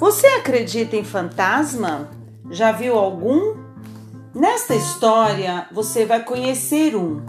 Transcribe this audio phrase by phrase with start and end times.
[0.00, 2.08] Você acredita em fantasma?
[2.50, 3.54] Já viu algum?
[4.34, 7.20] Nesta história você vai conhecer um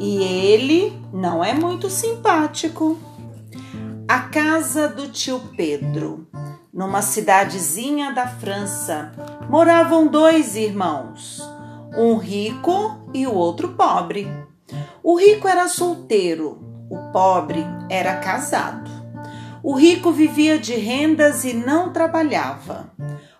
[0.00, 2.98] e ele não é muito simpático.
[4.08, 6.26] A casa do tio Pedro.
[6.74, 9.12] Numa cidadezinha da França,
[9.48, 11.40] moravam dois irmãos,
[11.96, 14.28] um rico e o outro pobre.
[15.04, 16.58] O rico era solteiro,
[16.90, 18.97] o pobre era casado.
[19.62, 22.92] O rico vivia de rendas e não trabalhava.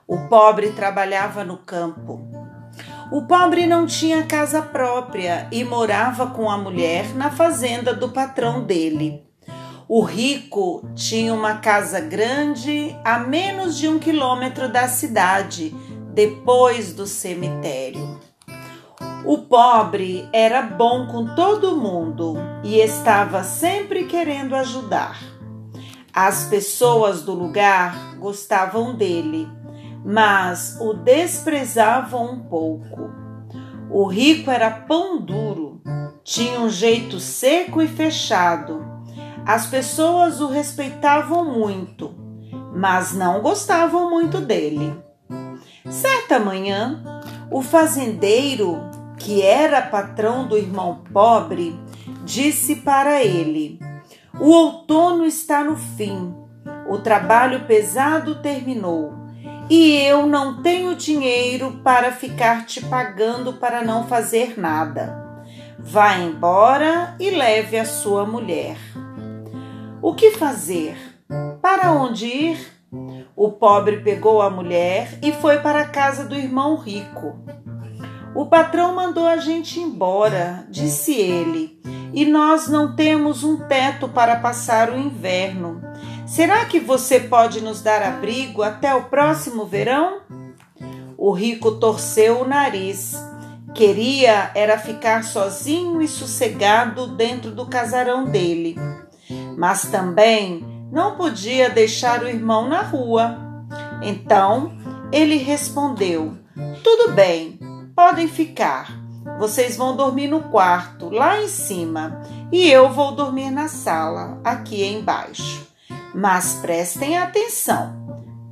[0.06, 2.26] O pobre trabalhava no campo.
[3.10, 8.64] O pobre não tinha casa própria e morava com a mulher na fazenda do patrão
[8.64, 9.23] dele.
[9.88, 15.74] O rico tinha uma casa grande a menos de um quilômetro da cidade,
[16.12, 18.20] depois do cemitério.
[19.24, 25.18] O pobre era bom com todo mundo e estava sempre querendo ajudar.
[26.20, 29.48] As pessoas do lugar gostavam dele,
[30.04, 33.09] mas o desprezavam um pouco.
[33.88, 35.80] O rico era pão duro,
[36.24, 38.84] tinha um jeito seco e fechado.
[39.46, 42.12] As pessoas o respeitavam muito,
[42.74, 44.93] mas não gostavam muito dele.
[45.88, 47.00] Certa manhã,
[47.48, 48.80] o fazendeiro
[49.18, 51.78] que era patrão do irmão pobre,
[52.24, 53.78] disse para ele:
[54.40, 56.32] O outono está no fim,
[56.88, 59.12] o trabalho pesado terminou,
[59.68, 65.42] e eu não tenho dinheiro para ficar te pagando para não fazer nada.
[65.81, 68.76] Vá embora e leve a sua mulher.
[70.00, 70.97] O que fazer?
[71.60, 72.72] Para onde ir?
[73.34, 77.36] O pobre pegou a mulher e foi para a casa do irmão rico.
[78.36, 81.81] O patrão mandou a gente embora, disse ele,
[82.12, 85.81] e nós não temos um teto para passar o inverno.
[86.26, 90.20] Será que você pode nos dar abrigo até o próximo verão?
[91.16, 93.15] O rico torceu o nariz.
[93.75, 98.77] Queria era ficar sozinho e sossegado dentro do casarão dele.
[99.56, 103.38] Mas também não podia deixar o irmão na rua.
[104.03, 104.72] Então
[105.12, 106.37] ele respondeu:
[106.83, 107.59] Tudo bem,
[107.99, 108.97] Podem ficar.
[109.39, 112.21] Vocês vão dormir no quarto, lá em cima,
[112.51, 115.67] e eu vou dormir na sala, aqui embaixo.
[116.15, 117.97] Mas prestem atenção.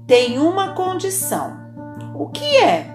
[0.07, 1.57] Tem uma condição.
[2.15, 2.95] O que é?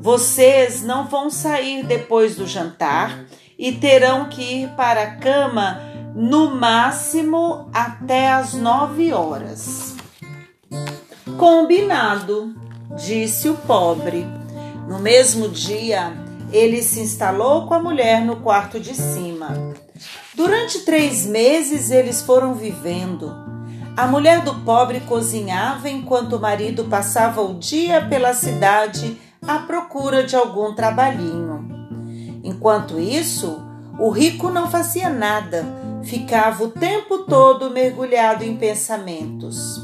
[0.00, 3.24] Vocês não vão sair depois do jantar
[3.58, 5.80] e terão que ir para a cama
[6.14, 9.96] no máximo até às nove horas.
[11.38, 12.54] Combinado,
[12.96, 14.26] disse o pobre.
[14.88, 16.12] No mesmo dia,
[16.52, 19.48] ele se instalou com a mulher no quarto de cima.
[20.34, 23.34] Durante três meses eles foram vivendo.
[23.96, 30.24] A mulher do pobre cozinhava enquanto o marido passava o dia pela cidade à procura
[30.24, 31.68] de algum trabalhinho.
[32.44, 33.60] Enquanto isso,
[33.98, 35.64] o rico não fazia nada,
[36.02, 39.80] ficava o tempo todo mergulhado em pensamentos.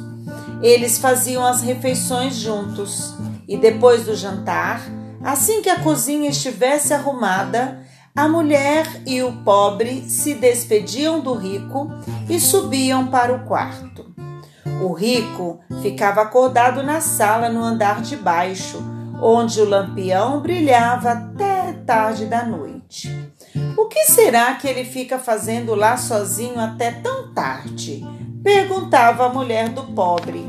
[0.62, 3.14] Eles faziam as refeições juntos
[3.46, 4.82] e depois do jantar,
[5.28, 7.82] assim que a cozinha estivesse arrumada,
[8.16, 11.90] a mulher e o pobre se despediam do rico
[12.30, 14.06] e subiam para o quarto.
[14.82, 18.82] O rico ficava acordado na sala no andar de baixo,
[19.20, 23.14] onde o lampião brilhava até tarde da noite.
[23.76, 28.02] O que será que ele fica fazendo lá sozinho até tão tarde?
[28.42, 30.46] perguntava a mulher do pobre.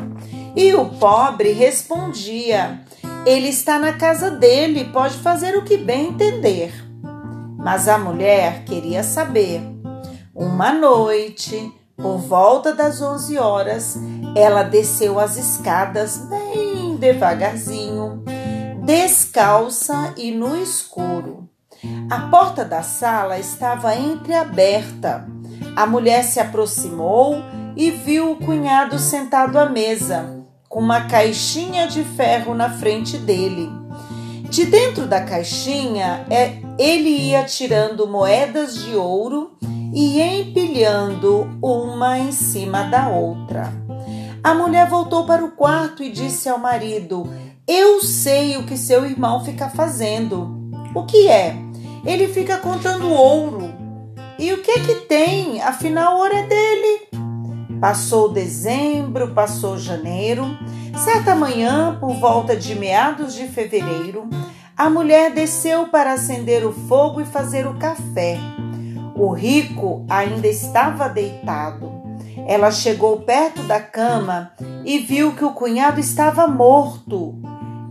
[0.56, 2.82] E o pobre respondia:
[3.26, 6.74] Ele está na casa dele, pode fazer o que bem entender.
[7.58, 9.62] Mas a mulher queria saber.
[10.34, 13.98] Uma noite, por volta das onze horas,
[14.36, 18.24] ela desceu as escadas bem devagarzinho,
[18.86, 21.50] descalça e no escuro.
[22.10, 25.28] A porta da sala estava entreaberta.
[25.76, 27.38] A mulher se aproximou
[27.76, 30.39] e viu o cunhado sentado à mesa
[30.70, 33.68] com uma caixinha de ferro na frente dele.
[34.50, 39.58] De dentro da caixinha, é, ele ia tirando moedas de ouro
[39.94, 43.74] e empilhando uma em cima da outra.
[44.44, 47.28] A mulher voltou para o quarto e disse ao marido:
[47.68, 50.58] Eu sei o que seu irmão fica fazendo.
[50.96, 51.56] O que é?
[52.06, 53.74] Ele fica contando ouro.
[54.38, 55.62] E o que que tem?
[55.62, 57.29] Afinal, ouro é dele.
[57.80, 60.46] Passou dezembro, passou janeiro.
[60.98, 64.30] Certa manhã, por volta de meados de fevereiro,
[64.76, 68.38] a mulher desceu para acender o fogo e fazer o café.
[69.16, 71.90] O rico ainda estava deitado.
[72.46, 74.52] Ela chegou perto da cama
[74.84, 77.36] e viu que o cunhado estava morto.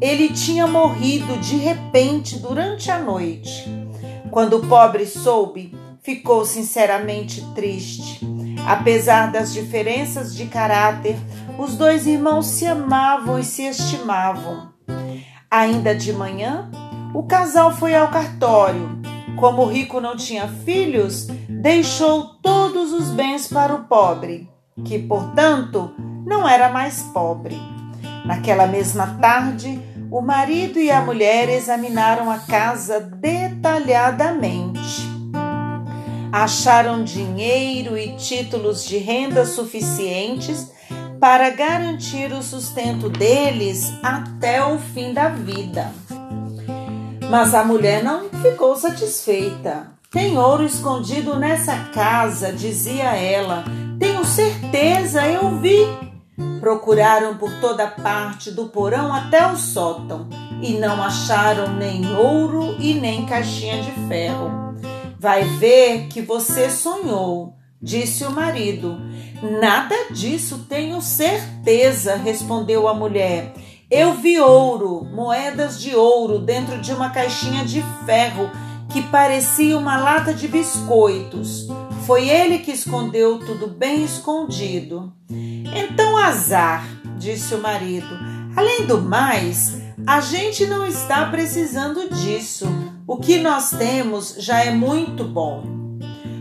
[0.02, 3.64] Ele tinha morrido de repente durante a noite.
[4.30, 8.37] Quando o pobre soube, ficou sinceramente triste.
[8.68, 11.16] Apesar das diferenças de caráter,
[11.58, 14.68] os dois irmãos se amavam e se estimavam.
[15.50, 16.70] Ainda de manhã,
[17.14, 19.00] o casal foi ao cartório.
[19.36, 24.46] Como o rico não tinha filhos, deixou todos os bens para o pobre,
[24.84, 25.94] que, portanto,
[26.26, 27.58] não era mais pobre.
[28.26, 29.80] Naquela mesma tarde,
[30.10, 34.77] o marido e a mulher examinaram a casa detalhadamente.
[36.32, 40.70] Acharam dinheiro e títulos de renda suficientes
[41.18, 45.90] para garantir o sustento deles até o fim da vida.
[47.30, 49.92] Mas a mulher não ficou satisfeita.
[50.10, 53.64] Tem ouro escondido nessa casa, dizia ela.
[53.98, 55.86] Tenho certeza, eu vi.
[56.60, 60.28] Procuraram por toda parte, do porão até o sótão,
[60.62, 64.67] e não acharam nem ouro e nem caixinha de ferro.
[65.18, 69.00] Vai ver que você sonhou, disse o marido.
[69.60, 73.52] Nada disso tenho certeza, respondeu a mulher.
[73.90, 78.50] Eu vi ouro, moedas de ouro dentro de uma caixinha de ferro
[78.90, 81.66] que parecia uma lata de biscoitos.
[82.06, 85.12] Foi ele que escondeu tudo bem escondido.
[85.30, 86.86] Então, azar,
[87.18, 88.08] disse o marido.
[88.56, 92.66] Além do mais, a gente não está precisando disso.
[93.08, 95.64] O que nós temos já é muito bom.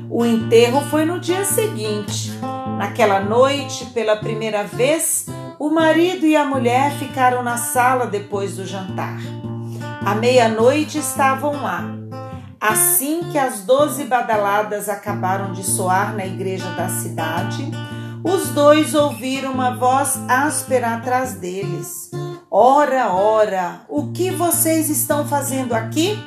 [0.10, 2.30] O enterro foi no dia seguinte.
[2.78, 5.28] Naquela noite, pela primeira vez,
[5.58, 9.18] o marido e a mulher ficaram na sala depois do jantar.
[10.06, 11.86] À meia-noite estavam lá.
[12.60, 17.72] Assim que as doze badaladas acabaram de soar na igreja da cidade,
[18.22, 22.12] os dois ouviram uma voz áspera atrás deles.
[22.52, 26.20] Ora, ora, o que vocês estão fazendo aqui?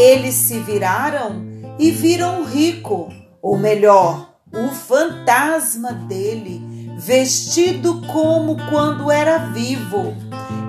[0.00, 1.44] Eles se viraram
[1.78, 3.12] e viram o rico,
[3.42, 6.62] ou melhor, o fantasma dele,
[6.96, 10.16] vestido como quando era vivo.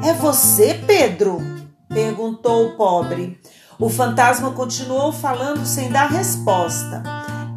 [0.04, 1.40] É você, Pedro?
[1.88, 3.40] perguntou o pobre.
[3.80, 7.02] O fantasma continuou falando sem dar resposta.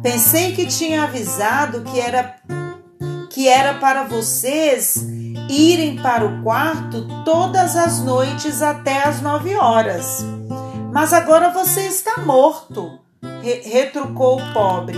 [0.01, 2.35] Pensei que tinha avisado que era
[3.29, 4.95] que era para vocês
[5.49, 10.34] irem para o quarto todas as noites até as nove horas.
[10.95, 13.05] Mas agora você está morto
[13.63, 14.97] retrucou o pobre.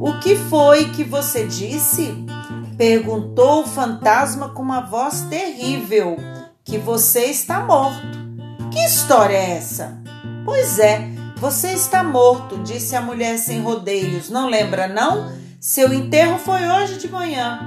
[0.00, 2.14] O que foi que você disse?
[2.76, 6.16] Perguntou o fantasma com uma voz terrível.
[6.62, 8.18] Que você está morto.
[8.70, 9.98] Que história é essa?
[10.44, 11.08] Pois é,
[11.38, 14.28] você está morto, disse a mulher sem rodeios.
[14.28, 15.32] Não lembra, não?
[15.58, 17.58] Seu enterro foi hoje de manhã.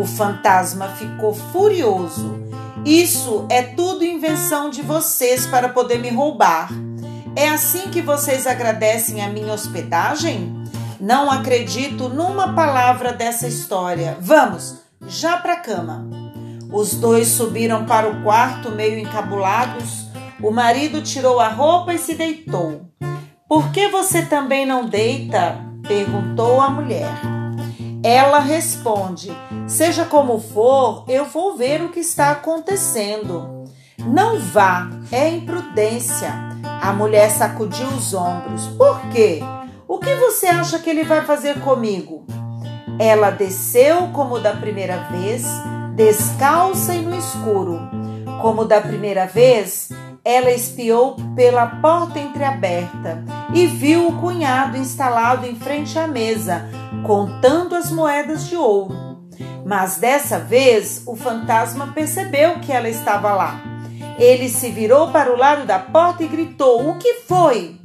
[0.00, 2.38] O fantasma ficou furioso.
[2.84, 6.70] Isso é tudo invenção de vocês para poder me roubar.
[7.38, 10.52] É assim que vocês agradecem a minha hospedagem?
[11.00, 14.18] Não acredito numa palavra dessa história.
[14.20, 16.04] Vamos, já para a cama.
[16.72, 20.08] Os dois subiram para o quarto meio encabulados.
[20.42, 22.90] O marido tirou a roupa e se deitou.
[23.48, 25.64] Por que você também não deita?
[25.86, 27.20] perguntou a mulher.
[28.02, 29.30] Ela responde:
[29.68, 33.64] Seja como for, eu vou ver o que está acontecendo.
[33.96, 36.47] Não vá, é imprudência.
[36.62, 38.66] A mulher sacudiu os ombros.
[38.68, 39.42] Por quê?
[39.86, 42.24] O que você acha que ele vai fazer comigo?
[42.98, 45.44] Ela desceu como da primeira vez,
[45.94, 47.80] descalça e no escuro.
[48.40, 49.88] Como da primeira vez,
[50.24, 53.24] ela espiou pela porta entreaberta
[53.54, 56.68] e viu o cunhado instalado em frente à mesa,
[57.06, 58.94] contando as moedas de ouro.
[59.64, 63.77] Mas dessa vez o fantasma percebeu que ela estava lá
[64.18, 67.78] ele se virou para o lado da porta e gritou: O que foi?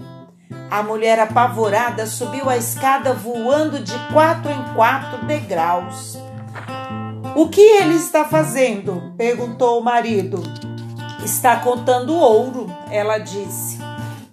[0.70, 6.18] A mulher apavorada subiu a escada voando de quatro em quatro degraus.
[7.36, 9.14] O que ele está fazendo?
[9.16, 10.42] perguntou o marido.
[11.24, 13.78] Está contando ouro, ela disse.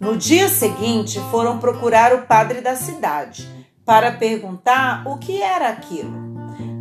[0.00, 3.46] No dia seguinte, foram procurar o padre da cidade
[3.84, 6.30] para perguntar o que era aquilo.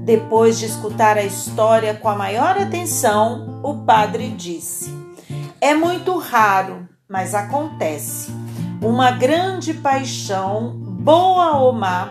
[0.05, 4.98] Depois de escutar a história com a maior atenção, o padre disse:
[5.61, 8.31] é muito raro, mas acontece.
[8.81, 12.09] Uma grande paixão, boa ou má,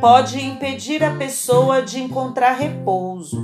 [0.00, 3.40] pode impedir a pessoa de encontrar repouso.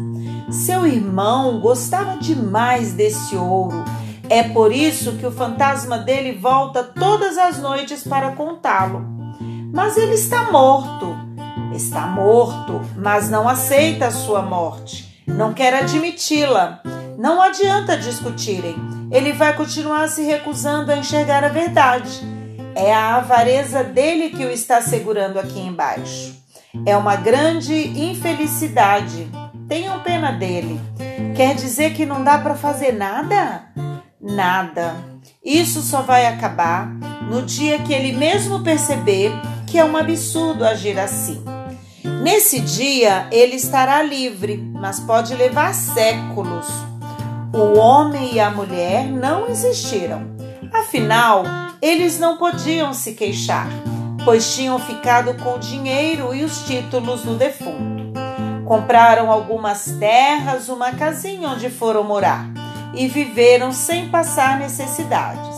[0.50, 3.84] Seu irmão gostava demais desse ouro.
[4.28, 9.04] É por isso que o fantasma dele volta todas as noites para contá-lo.
[9.72, 11.14] Mas ele está morto.
[11.72, 15.22] Está morto, mas não aceita a sua morte.
[15.26, 16.80] Não quer admiti-la.
[17.18, 18.93] Não adianta discutirem.
[19.14, 22.20] Ele vai continuar se recusando a enxergar a verdade.
[22.74, 26.34] É a avareza dele que o está segurando aqui embaixo.
[26.84, 29.28] É uma grande infelicidade.
[29.68, 30.80] Tenham pena dele.
[31.36, 33.68] Quer dizer que não dá para fazer nada?
[34.20, 34.96] Nada.
[35.44, 36.88] Isso só vai acabar
[37.30, 39.30] no dia que ele mesmo perceber
[39.68, 41.40] que é um absurdo agir assim.
[42.20, 46.66] Nesse dia ele estará livre, mas pode levar séculos.
[47.54, 50.34] O homem e a mulher não existiram.
[50.72, 51.44] Afinal,
[51.80, 53.68] eles não podiam se queixar,
[54.24, 58.12] pois tinham ficado com o dinheiro e os títulos do defunto.
[58.64, 62.44] Compraram algumas terras, uma casinha onde foram morar
[62.92, 65.56] e viveram sem passar necessidades.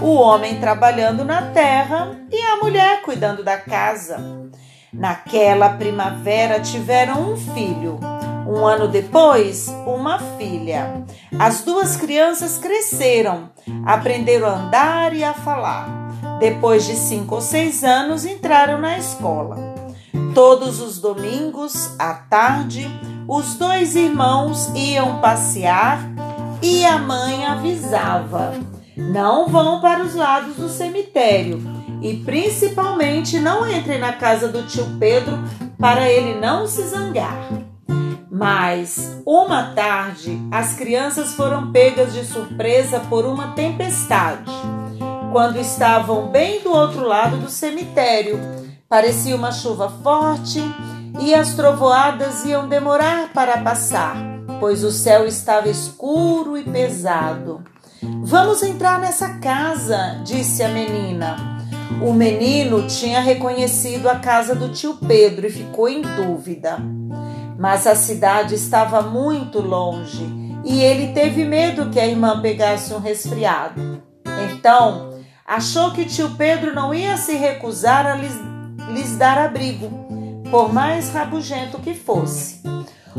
[0.00, 4.48] O homem trabalhando na terra e a mulher cuidando da casa.
[4.90, 8.00] Naquela primavera tiveram um filho.
[8.46, 11.04] Um ano depois, uma filha.
[11.38, 13.50] As duas crianças cresceram,
[13.84, 15.88] aprenderam a andar e a falar.
[16.38, 19.56] Depois de cinco ou seis anos, entraram na escola.
[20.34, 22.90] Todos os domingos, à tarde,
[23.26, 26.00] os dois irmãos iam passear
[26.60, 28.52] e a mãe avisava:
[28.96, 31.62] não vão para os lados do cemitério
[32.02, 35.38] e principalmente não entrem na casa do tio Pedro
[35.78, 37.63] para ele não se zangar.
[38.36, 44.50] Mas uma tarde as crianças foram pegas de surpresa por uma tempestade.
[45.30, 48.40] Quando estavam bem do outro lado do cemitério,
[48.88, 50.60] parecia uma chuva forte
[51.20, 54.16] e as trovoadas iam demorar para passar,
[54.58, 57.62] pois o céu estava escuro e pesado.
[58.24, 61.36] Vamos entrar nessa casa, disse a menina.
[62.02, 66.78] O menino tinha reconhecido a casa do tio Pedro e ficou em dúvida.
[67.58, 70.24] Mas a cidade estava muito longe
[70.64, 74.02] e ele teve medo que a irmã pegasse um resfriado.
[74.52, 78.34] Então, achou que tio Pedro não ia se recusar a lhes,
[78.88, 79.90] lhes dar abrigo,
[80.50, 82.62] por mais rabugento que fosse.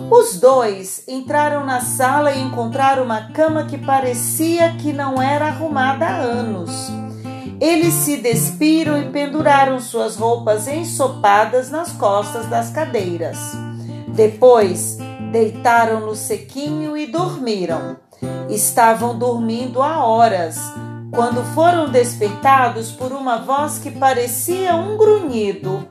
[0.10, 6.06] Os dois entraram na sala e encontraram uma cama que parecia que não era arrumada
[6.06, 6.92] há anos.
[7.62, 13.65] Eles se despiram e penduraram suas roupas ensopadas nas costas das cadeiras.
[14.16, 14.98] Depois,
[15.32, 17.98] deitaram no sequinho e dormiram.
[18.50, 20.58] Estavam dormindo há horas,
[21.12, 25.86] quando foram despertados por uma voz que parecia um grunhido.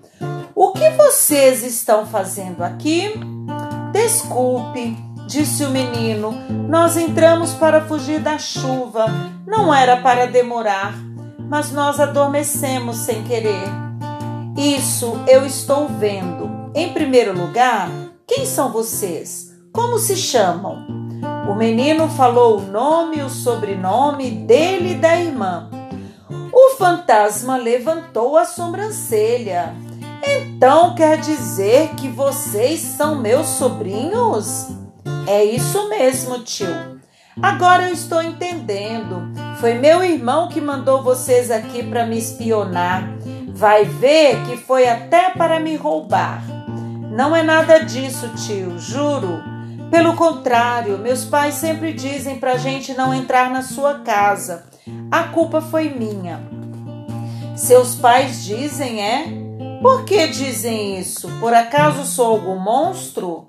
[0.54, 3.12] O que vocês estão fazendo aqui?
[3.92, 6.32] Desculpe, disse o menino.
[6.66, 9.06] Nós entramos para fugir da chuva.
[9.46, 10.94] Não era para demorar,
[11.38, 13.68] mas nós adormecemos sem querer.
[14.56, 16.70] Isso eu estou vendo.
[16.74, 17.88] Em primeiro lugar,
[18.26, 19.52] quem são vocês?
[19.72, 20.86] Como se chamam?
[21.48, 25.68] O menino falou o nome e o sobrenome dele e da irmã.
[26.52, 29.74] O fantasma levantou a sobrancelha.
[30.26, 34.68] Então quer dizer que vocês são meus sobrinhos?
[35.26, 36.94] É isso mesmo, tio.
[37.42, 39.32] Agora eu estou entendendo.
[39.60, 43.06] Foi meu irmão que mandou vocês aqui para me espionar.
[43.48, 46.42] Vai ver que foi até para me roubar.
[47.14, 49.40] Não é nada disso, tio, juro.
[49.88, 54.64] Pelo contrário, meus pais sempre dizem para a gente não entrar na sua casa.
[55.12, 56.40] A culpa foi minha.
[57.54, 59.26] Seus pais dizem, é?
[59.80, 61.28] Por que dizem isso?
[61.38, 63.48] Por acaso sou algum monstro?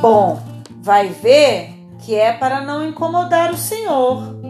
[0.00, 0.42] Bom,
[0.82, 4.40] vai ver que é para não incomodar o Senhor.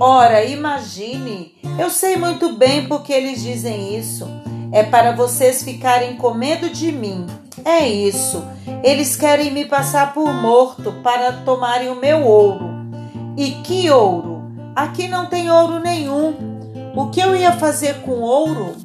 [0.00, 4.26] Ora, imagine, eu sei muito bem por que eles dizem isso.
[4.72, 7.26] É para vocês ficarem com medo de mim.
[7.66, 8.44] É isso.
[8.84, 12.70] Eles querem me passar por morto para tomarem o meu ouro.
[13.36, 14.52] E que ouro?
[14.76, 16.92] Aqui não tem ouro nenhum.
[16.94, 18.76] O que eu ia fazer com ouro?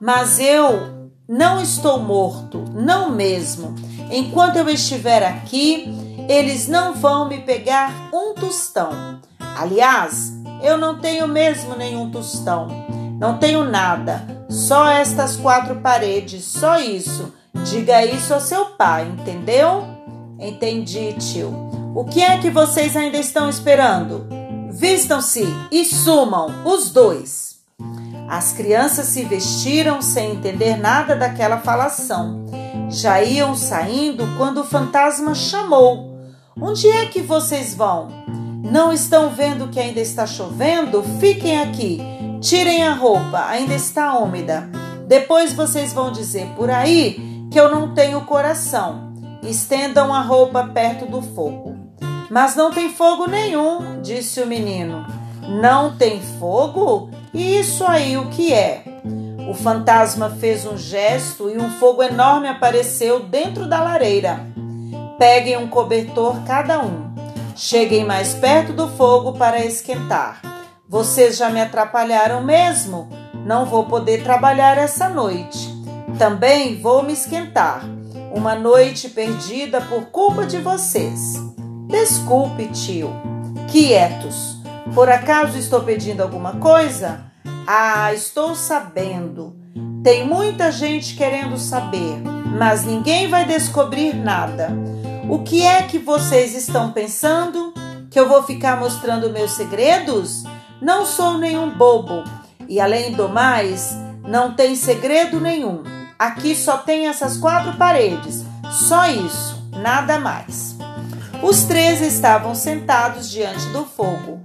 [0.00, 3.72] Mas eu não estou morto, não mesmo.
[4.10, 5.86] Enquanto eu estiver aqui,
[6.28, 9.20] eles não vão me pegar um tostão.
[9.56, 12.66] Aliás, eu não tenho mesmo nenhum tostão.
[13.16, 17.32] Não tenho nada, só estas quatro paredes, só isso.
[17.64, 19.86] Diga isso ao seu pai, entendeu?
[20.38, 21.48] Entendi, tio.
[21.94, 24.26] O que é que vocês ainda estão esperando?
[24.70, 27.60] Vistam-se e sumam, os dois.
[28.28, 32.44] As crianças se vestiram sem entender nada daquela falação.
[32.90, 36.18] Já iam saindo quando o fantasma chamou:
[36.60, 38.08] Onde é que vocês vão?
[38.62, 41.02] Não estão vendo que ainda está chovendo?
[41.18, 41.98] Fiquem aqui.
[42.42, 44.68] Tirem a roupa, ainda está úmida.
[45.06, 49.12] Depois vocês vão dizer por aí que eu não tenho coração.
[49.40, 51.76] Estendam a roupa perto do fogo.
[52.28, 55.06] Mas não tem fogo nenhum, disse o menino.
[55.62, 57.10] Não tem fogo?
[57.32, 58.82] E isso aí o que é?
[59.48, 64.40] O fantasma fez um gesto e um fogo enorme apareceu dentro da lareira.
[65.16, 67.14] Peguem um cobertor cada um.
[67.54, 70.40] Cheguem mais perto do fogo para esquentar.
[70.88, 73.08] Vocês já me atrapalharam mesmo.
[73.46, 75.73] Não vou poder trabalhar essa noite.
[76.18, 77.84] Também vou me esquentar.
[78.32, 81.34] Uma noite perdida por culpa de vocês.
[81.88, 83.10] Desculpe, tio.
[83.70, 84.58] Quietos.
[84.94, 87.24] Por acaso estou pedindo alguma coisa?
[87.66, 89.56] Ah, estou sabendo.
[90.04, 92.20] Tem muita gente querendo saber,
[92.58, 94.68] mas ninguém vai descobrir nada.
[95.28, 97.72] O que é que vocês estão pensando?
[98.10, 100.44] Que eu vou ficar mostrando meus segredos?
[100.80, 102.22] Não sou nenhum bobo.
[102.68, 105.93] E além do mais, não tem segredo nenhum.
[106.18, 108.44] Aqui só tem essas quatro paredes.
[108.70, 110.76] Só isso, nada mais.
[111.42, 114.40] Os três estavam sentados diante do fogo.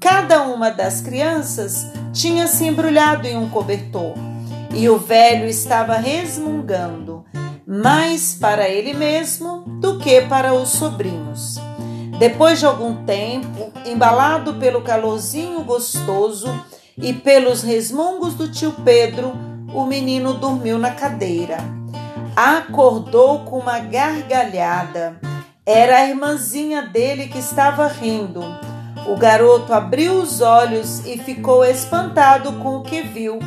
[0.00, 4.14] Cada uma das crianças tinha se embrulhado em um cobertor
[4.74, 7.24] e o velho estava resmungando,
[7.66, 11.58] mais para ele mesmo do que para os sobrinhos.
[12.18, 16.48] Depois de algum tempo, embalado pelo calorzinho gostoso
[16.96, 19.32] e pelos resmungos do tio Pedro,
[19.74, 21.58] o menino dormiu na cadeira.
[22.36, 25.20] Acordou com uma gargalhada.
[25.66, 28.42] Era a irmãzinha dele que estava rindo.
[29.08, 33.38] O garoto abriu os olhos e ficou espantado com o que viu.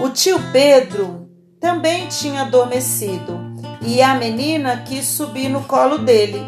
[0.00, 1.28] O tio Pedro
[1.60, 3.38] também tinha adormecido
[3.82, 6.40] e a menina quis subir no colo dele.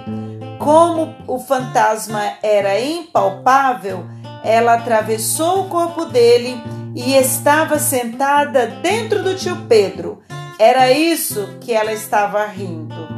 [0.58, 4.04] Como o fantasma era impalpável,
[4.42, 6.60] ela atravessou o corpo dele
[6.94, 10.20] e estava sentada dentro do tio Pedro.
[10.58, 13.08] Era isso que ela estava rindo.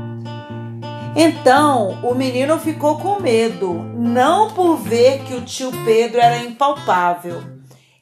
[1.15, 7.43] Então o menino ficou com medo, não por ver que o tio Pedro era impalpável.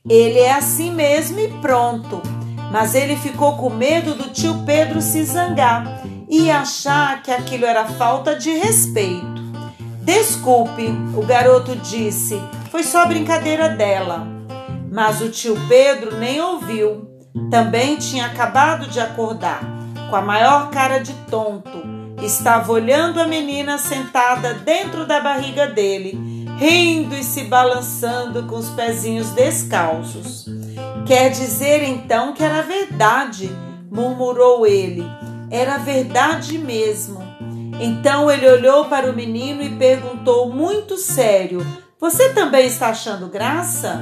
[0.08, 2.22] Ele é assim mesmo e pronto.
[2.70, 7.84] Mas ele ficou com medo do tio Pedro se zangar e achar que aquilo era
[7.84, 9.40] falta de respeito.
[10.02, 12.40] Desculpe, o garoto disse,
[12.70, 14.39] foi só brincadeira dela.
[14.90, 17.08] Mas o tio Pedro nem ouviu.
[17.50, 19.60] Também tinha acabado de acordar,
[20.08, 26.46] com a maior cara de tonto estava olhando a menina sentada dentro da barriga dele,
[26.58, 30.46] rindo e se balançando com os pezinhos descalços.
[31.06, 33.50] Quer dizer então que era verdade,
[33.90, 35.04] murmurou ele.
[35.50, 37.20] Era verdade mesmo.
[37.80, 41.66] Então ele olhou para o menino e perguntou muito sério:
[41.98, 44.00] Você também está achando graça?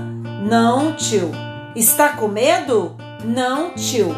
[0.48, 1.30] Não, tio.
[1.76, 2.96] Está com medo?
[3.22, 4.14] Não, tio.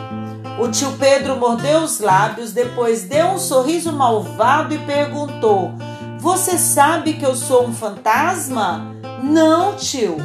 [0.60, 5.72] O tio Pedro mordeu os lábios, depois deu um sorriso malvado e perguntou:
[6.20, 8.94] Você sabe que eu sou um fantasma?
[9.24, 10.18] Não, tio.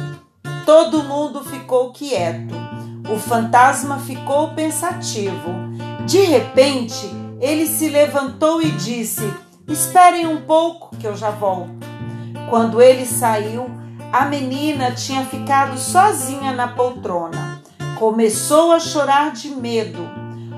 [0.64, 2.54] Todo mundo ficou quieto.
[3.12, 5.50] O fantasma ficou pensativo.
[6.06, 9.28] De repente, ele se levantou e disse:
[9.66, 11.74] Esperem um pouco que eu já volto.
[12.48, 13.68] Quando ele saiu,
[14.18, 17.60] a menina tinha ficado sozinha na poltrona.
[17.98, 20.08] Começou a chorar de medo.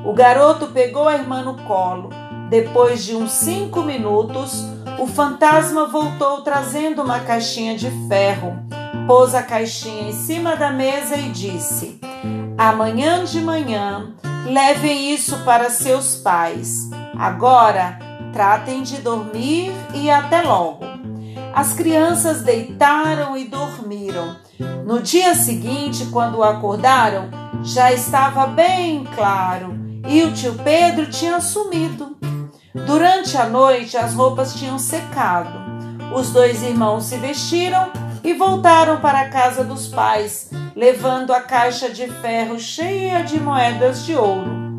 [0.05, 2.09] O garoto pegou a irmã no colo.
[2.49, 4.65] Depois de uns cinco minutos,
[5.01, 8.57] o fantasma voltou trazendo uma caixinha de ferro.
[9.09, 12.01] Pôs a caixinha em cima da mesa e disse:
[12.57, 14.15] Amanhã de manhã,
[14.47, 16.89] levem isso para seus pais.
[17.19, 17.99] Agora,
[18.33, 20.98] tratem de dormir e até logo.
[21.59, 24.37] As crianças deitaram e dormiram.
[24.87, 27.31] No dia seguinte, quando acordaram,
[27.65, 32.17] já estava bem claro e o tio Pedro tinha sumido.
[32.87, 35.59] Durante a noite, as roupas tinham secado.
[36.15, 37.91] Os dois irmãos se vestiram
[38.23, 44.07] e voltaram para a casa dos pais, levando a caixa de ferro cheia de moedas
[44.07, 44.77] de ouro.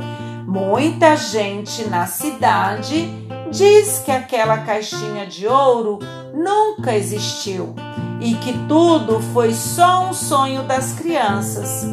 [0.47, 5.99] Muita gente na cidade diz que aquela caixinha de ouro
[6.33, 7.75] nunca existiu
[8.21, 11.85] e que tudo foi só um sonho das crianças.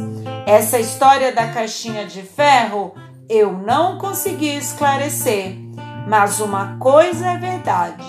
[0.47, 2.95] Essa história da caixinha de ferro
[3.29, 5.57] eu não consegui esclarecer,
[6.09, 8.07] mas uma coisa é verdade.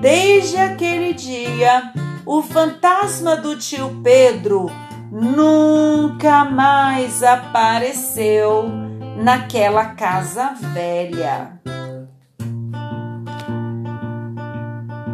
[0.00, 1.92] Desde aquele dia,
[2.26, 4.70] o fantasma do tio Pedro
[5.10, 8.68] nunca mais apareceu
[9.16, 11.60] naquela casa velha.